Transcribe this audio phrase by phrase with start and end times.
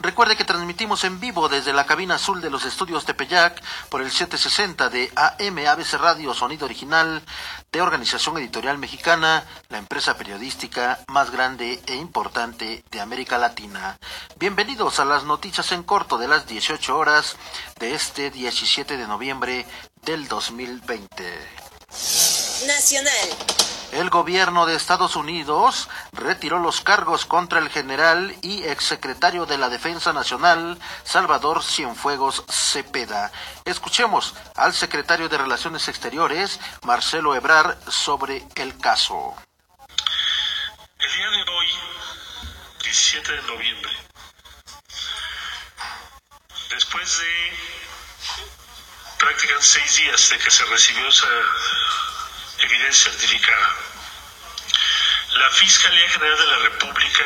[0.00, 4.00] Recuerde que transmitimos en vivo desde la cabina azul de los estudios de Peyac por
[4.00, 7.20] el 760 de AM ABC Radio Sonido Original
[7.72, 13.98] de Organización Editorial Mexicana, la empresa periodística más grande e importante de América Latina.
[14.38, 17.34] Bienvenidos a las noticias en corto de las 18 horas
[17.80, 19.66] de este 17 de noviembre
[20.02, 21.24] del 2020.
[22.68, 23.67] Nacional.
[23.92, 29.70] El gobierno de Estados Unidos retiró los cargos contra el general y exsecretario de la
[29.70, 33.32] Defensa Nacional, Salvador Cienfuegos Cepeda.
[33.64, 39.34] Escuchemos al secretario de Relaciones Exteriores, Marcelo Ebrar, sobre el caso.
[40.98, 41.68] El día de hoy,
[42.82, 43.92] 17 de noviembre,
[46.68, 47.58] después de
[49.18, 51.26] prácticamente seis días de que se recibió esa
[52.58, 53.76] evidencia certificada.
[55.34, 57.24] La Fiscalía General de la República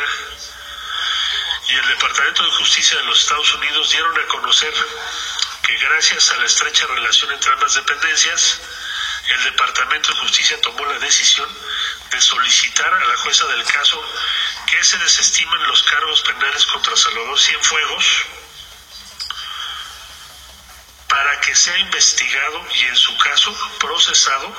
[1.69, 4.75] y el Departamento de Justicia de los Estados Unidos dieron a conocer
[5.63, 8.61] que gracias a la estrecha relación entre ambas dependencias,
[9.29, 11.49] el Departamento de Justicia tomó la decisión
[12.11, 14.03] de solicitar a la jueza del caso
[14.67, 18.05] que se desestimen los cargos penales contra Salvador Cienfuegos
[21.09, 24.55] para que sea investigado y en su caso procesado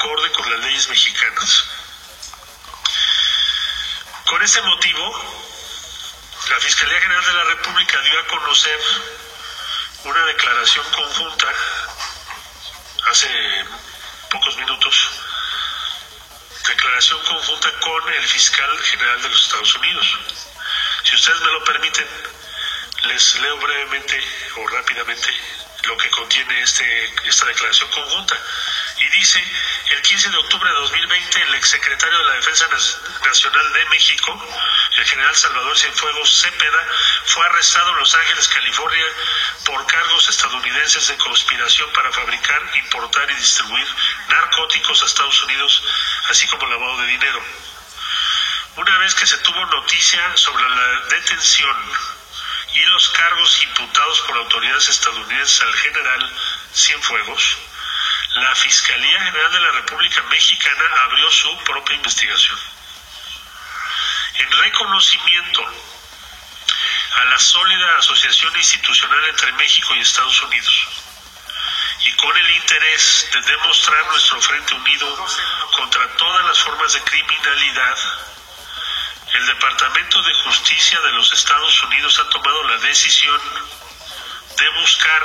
[0.00, 1.64] acorde con las leyes mexicanas.
[4.24, 5.24] Con este motivo,
[6.48, 8.80] la Fiscalía General de la República dio a conocer
[10.04, 11.46] una declaración conjunta
[13.10, 13.28] hace
[14.30, 15.10] pocos minutos,
[16.66, 20.18] declaración conjunta con el fiscal general de los Estados Unidos.
[21.04, 22.08] Si ustedes me lo permiten,
[23.02, 24.18] les leo brevemente
[24.56, 25.28] o rápidamente
[25.82, 28.36] lo que contiene este, esta declaración conjunta
[29.10, 29.42] dice,
[29.90, 32.66] el 15 de octubre de 2020, el exsecretario de la Defensa
[33.24, 34.48] Nacional de México,
[34.96, 36.88] el general Salvador Cienfuegos Cepeda,
[37.26, 39.04] fue arrestado en Los Ángeles, California,
[39.64, 43.86] por cargos estadounidenses de conspiración para fabricar, importar y distribuir
[44.28, 45.82] narcóticos a Estados Unidos,
[46.28, 47.42] así como lavado de dinero.
[48.76, 51.76] Una vez que se tuvo noticia sobre la detención
[52.74, 56.36] y los cargos imputados por autoridades estadounidenses al general
[56.72, 57.58] Cienfuegos,
[58.36, 62.58] la Fiscalía General de la República Mexicana abrió su propia investigación.
[64.34, 65.66] En reconocimiento
[67.16, 70.88] a la sólida asociación institucional entre México y Estados Unidos,
[72.04, 75.26] y con el interés de demostrar nuestro frente unido
[75.76, 77.98] contra todas las formas de criminalidad,
[79.34, 83.40] el Departamento de Justicia de los Estados Unidos ha tomado la decisión
[84.56, 85.22] de buscar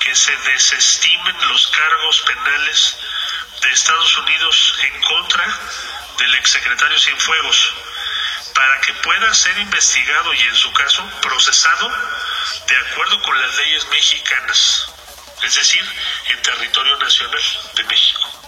[0.00, 2.96] que se desestimen los cargos penales
[3.62, 5.58] de Estados Unidos en contra
[6.18, 7.74] del exsecretario Cienfuegos
[8.54, 11.88] para que pueda ser investigado y en su caso procesado
[12.66, 14.88] de acuerdo con las leyes mexicanas,
[15.42, 15.84] es decir,
[16.26, 17.42] en territorio nacional
[17.74, 18.47] de México.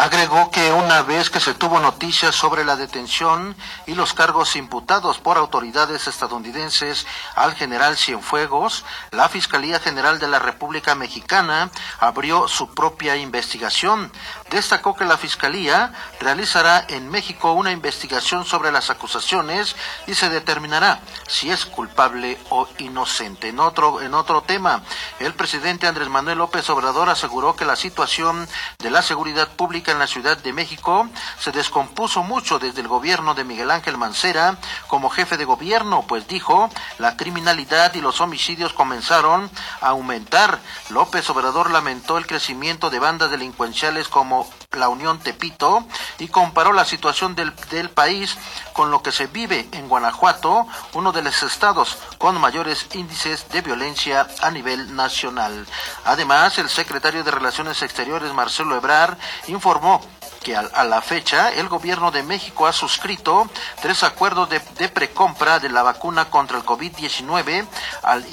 [0.00, 5.18] Agregó que una vez que se tuvo noticias sobre la detención y los cargos imputados
[5.18, 7.04] por autoridades estadounidenses
[7.34, 14.12] al general Cienfuegos, la Fiscalía General de la República Mexicana abrió su propia investigación.
[14.50, 19.74] Destacó que la Fiscalía realizará en México una investigación sobre las acusaciones
[20.06, 23.48] y se determinará si es culpable o inocente.
[23.48, 24.80] En otro, en otro tema,
[25.18, 28.48] el presidente Andrés Manuel López Obrador aseguró que la situación
[28.78, 33.34] de la seguridad pública en la Ciudad de México se descompuso mucho desde el gobierno
[33.34, 38.72] de Miguel Ángel Mancera como jefe de gobierno, pues dijo, la criminalidad y los homicidios
[38.72, 39.50] comenzaron
[39.80, 40.58] a aumentar.
[40.90, 45.86] López Obrador lamentó el crecimiento de bandas delincuenciales como la Unión Tepito
[46.18, 48.36] y comparó la situación del, del país
[48.74, 53.62] con lo que se vive en Guanajuato, uno de los estados con mayores índices de
[53.62, 55.66] violencia a nivel nacional.
[56.04, 59.16] Además, el secretario de Relaciones Exteriores, Marcelo Ebrar,
[59.46, 60.02] informó
[60.42, 63.48] que a, la fecha el gobierno de México ha suscrito
[63.82, 67.66] tres acuerdos de, precompra de la vacuna contra el COVID-19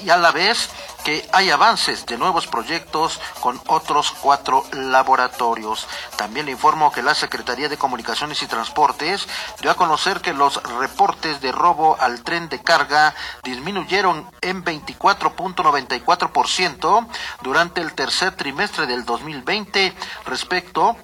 [0.04, 0.70] y a la vez
[1.04, 5.86] que hay avances de nuevos proyectos con otros cuatro laboratorios.
[6.16, 9.28] También le informo que la Secretaría de Comunicaciones y Transportes
[9.60, 13.14] dio a conocer que los reportes de robo al tren de carga
[13.44, 17.08] disminuyeron en 24.94%
[17.42, 19.94] durante el tercer trimestre del 2020
[20.24, 20.96] respecto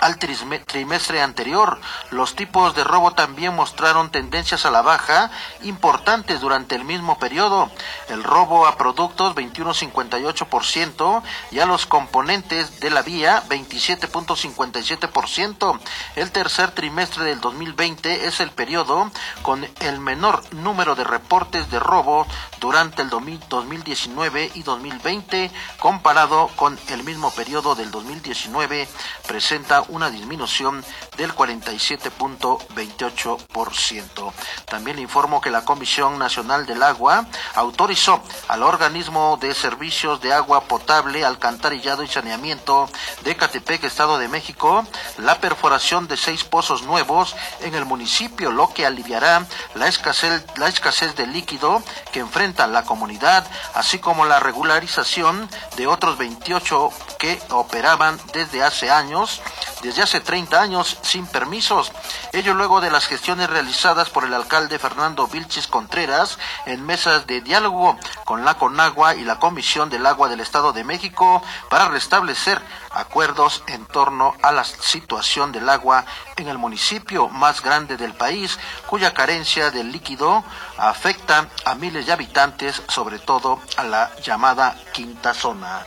[0.00, 1.80] al trimestre anterior.
[2.10, 5.30] Los tipos de robo también mostraron tendencias a la baja
[5.62, 7.70] importantes durante el mismo periodo.
[8.08, 15.80] El robo a productos 21.58% y a los componentes de la vía 27.57%.
[16.16, 19.10] El tercer trimestre del 2020 es el periodo
[19.42, 22.26] con el menor número de reportes de robo
[22.58, 28.88] durante el 2019 y 2020 comparado con el mismo periodo del 2019
[29.26, 30.84] presenta una disminución
[31.16, 34.32] del 47.28%.
[34.66, 40.32] También le informo que la Comisión Nacional del Agua autorizó al organismo de servicios de
[40.32, 42.88] agua potable, alcantarillado y saneamiento
[43.22, 44.86] de Catepec, Estado de México,
[45.18, 50.68] la perforación de seis pozos nuevos en el municipio, lo que aliviará la escasez, la
[50.68, 51.82] escasez de líquido
[52.12, 58.90] que enfrenta la comunidad, así como la regularización de otros 28 que operaban desde hace
[58.90, 59.42] años,
[59.82, 61.92] desde hace 30 años sin permisos.
[62.32, 67.40] Ello luego de las gestiones realizadas por el alcalde Fernando Vilches Contreras en mesas de
[67.40, 72.60] diálogo con la CONAGUA y la Comisión del Agua del Estado de México para restablecer
[72.90, 76.04] acuerdos en torno a la situación del agua
[76.36, 80.44] en el municipio más grande del país, cuya carencia de líquido
[80.76, 85.84] afecta a miles de habitantes, sobre todo a la llamada quinta zona.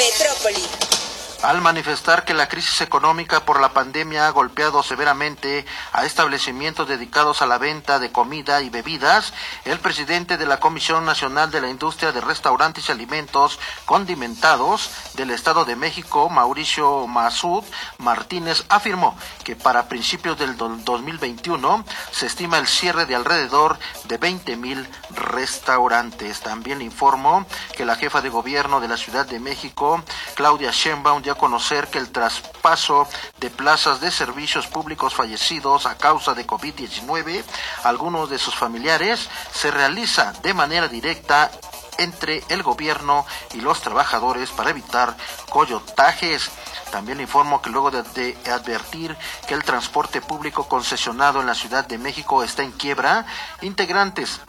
[0.00, 0.89] Metropoli.
[1.42, 7.40] Al manifestar que la crisis económica por la pandemia ha golpeado severamente a establecimientos dedicados
[7.40, 9.32] a la venta de comida y bebidas,
[9.64, 15.30] el presidente de la Comisión Nacional de la Industria de Restaurantes y Alimentos Condimentados del
[15.30, 17.64] Estado de México, Mauricio Masud
[17.98, 24.56] Martínez, afirmó que para principios del 2021 se estima el cierre de alrededor de 20
[24.56, 26.40] mil restaurantes.
[26.40, 27.46] También informó
[27.76, 30.02] que la jefa de gobierno de la Ciudad de México,
[30.34, 36.34] Claudia Sheinbaum, a conocer que el traspaso de plazas de servicios públicos fallecidos a causa
[36.34, 37.42] de COVID-19,
[37.84, 41.50] algunos de sus familiares, se realiza de manera directa
[41.98, 45.16] entre el gobierno y los trabajadores para evitar
[45.50, 46.50] coyotajes.
[46.90, 49.16] También le informo que luego de, de, advertir
[49.46, 53.26] que el transporte público concesionado en la Ciudad de México está en quiebra,
[53.60, 54.40] integrantes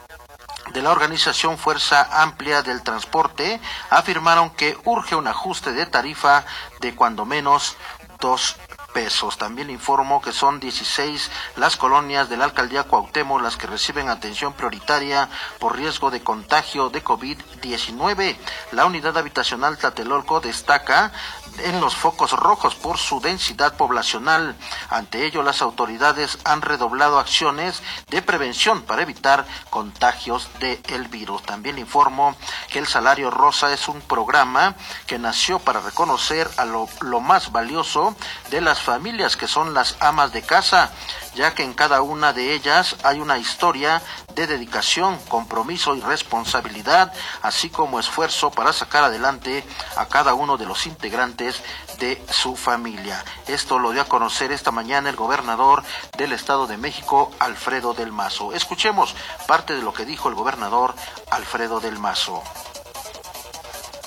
[0.72, 3.60] de la organización Fuerza Amplia del Transporte
[3.90, 6.44] afirmaron que urge un ajuste de tarifa
[6.80, 7.76] de cuando menos
[8.20, 8.56] dos
[8.92, 9.38] pesos.
[9.38, 14.52] También informó que son 16 las colonias de la alcaldía Cuauhtémoc las que reciben atención
[14.52, 15.28] prioritaria
[15.58, 18.36] por riesgo de contagio de COVID-19.
[18.72, 21.12] La unidad habitacional Tlatelolco destaca
[21.58, 24.56] en los focos rojos por su densidad poblacional.
[24.88, 31.42] Ante ello, las autoridades han redoblado acciones de prevención para evitar contagios del virus.
[31.42, 32.34] También informo
[32.70, 38.16] que el Salario Rosa es un programa que nació para reconocer a lo más valioso
[38.50, 40.90] de las familias, que son las amas de casa
[41.34, 44.02] ya que en cada una de ellas hay una historia
[44.34, 47.12] de dedicación, compromiso y responsabilidad,
[47.42, 49.64] así como esfuerzo para sacar adelante
[49.96, 51.62] a cada uno de los integrantes
[51.98, 53.24] de su familia.
[53.46, 55.82] Esto lo dio a conocer esta mañana el gobernador
[56.16, 58.52] del Estado de México, Alfredo del Mazo.
[58.52, 59.14] Escuchemos
[59.46, 60.94] parte de lo que dijo el gobernador
[61.30, 62.42] Alfredo del Mazo.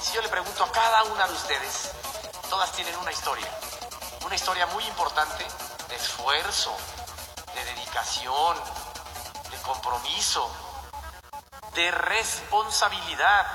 [0.01, 1.92] Si yo le pregunto a cada una de ustedes,
[2.50, 3.47] todas tienen una historia,
[4.26, 5.46] una historia muy importante
[5.88, 6.76] de esfuerzo,
[7.54, 8.58] de dedicación,
[9.52, 10.50] de compromiso,
[11.76, 13.46] de responsabilidad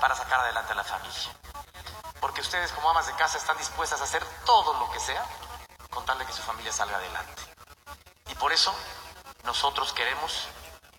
[0.00, 1.32] para sacar adelante a la familia.
[2.20, 5.24] Porque ustedes como amas de casa están dispuestas a hacer todo lo que sea
[5.90, 7.42] con tal de que su familia salga adelante.
[8.28, 8.74] Y por eso
[9.44, 10.46] nosotros queremos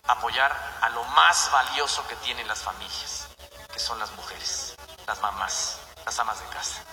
[0.07, 3.27] apoyar a lo más valioso que tienen las familias,
[3.71, 6.83] que son las mujeres, las mamás, las amas de casa.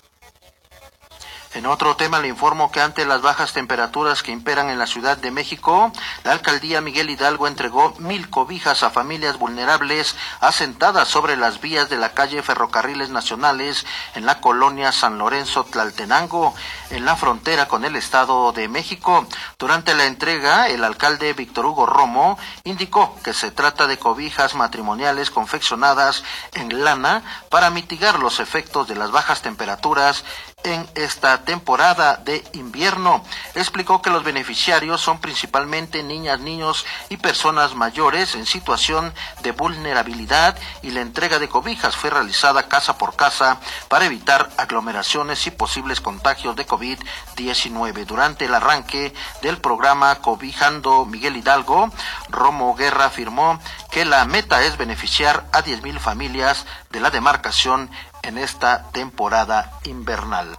[1.53, 5.17] En otro tema le informo que ante las bajas temperaturas que imperan en la Ciudad
[5.17, 5.91] de México,
[6.23, 11.97] la alcaldía Miguel Hidalgo entregó mil cobijas a familias vulnerables asentadas sobre las vías de
[11.97, 16.55] la calle Ferrocarriles Nacionales en la colonia San Lorenzo Tlaltenango,
[16.91, 19.27] en la frontera con el Estado de México.
[19.59, 25.33] Durante la entrega, el alcalde Víctor Hugo Romo indicó que se trata de cobijas matrimoniales
[25.33, 26.23] confeccionadas
[26.55, 30.25] en lana para mitigar los efectos de las bajas temperaturas
[30.65, 33.25] en esta temporada de invierno.
[33.55, 39.13] Explicó que los beneficiarios son principalmente niñas, niños y personas mayores en situación
[39.43, 45.47] de vulnerabilidad y la entrega de cobijas fue realizada casa por casa para evitar aglomeraciones
[45.47, 48.07] y posibles contagios de COVID-19.
[48.07, 51.91] Durante el arranque del programa Cobijando Miguel Hidalgo,
[52.29, 57.91] Romo Guerra afirmó que la meta es beneficiar a 10.000 familias de la demarcación
[58.23, 60.57] en esta temporada invernal.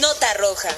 [0.00, 0.68] Nota roja.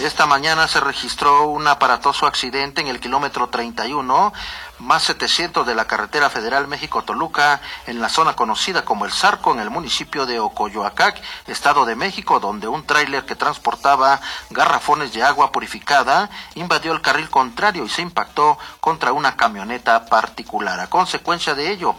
[0.00, 4.32] Esta mañana se registró un aparatoso accidente en el kilómetro 31
[4.82, 9.60] más 700 de la carretera federal México-Toluca, en la zona conocida como El Zarco, en
[9.60, 14.20] el municipio de Ocoyoacac, Estado de México, donde un tráiler que transportaba
[14.50, 20.80] garrafones de agua purificada invadió el carril contrario y se impactó contra una camioneta particular.
[20.80, 21.94] A consecuencia de ello,